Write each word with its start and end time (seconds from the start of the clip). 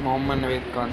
Mohammad 0.00 0.38
Naveed 0.44 0.66
Khan. 0.74 0.90